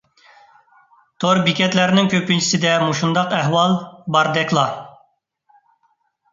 تور 1.23 1.41
بېكەتلەرنىڭ 1.47 2.09
كۆپىنچىسىدە 2.15 2.73
مۇشۇنداق 2.87 3.37
ئەھۋال 3.43 3.79
باردەكلا. 4.19 4.67